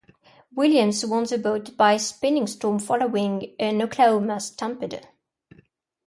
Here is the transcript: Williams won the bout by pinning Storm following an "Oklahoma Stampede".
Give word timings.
Williams 0.55 1.05
won 1.05 1.25
the 1.25 1.37
bout 1.37 1.77
by 1.77 1.95
pinning 2.19 2.47
Storm 2.47 2.79
following 2.79 3.53
an 3.59 3.83
"Oklahoma 3.83 4.39
Stampede". 4.39 5.07